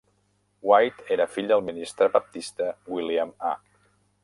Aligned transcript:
White 0.69 1.03
era 1.15 1.27
fill 1.33 1.45
del 1.51 1.61
ministre 1.67 2.09
baptista 2.17 2.73
William 2.95 3.35
A. 3.37 3.55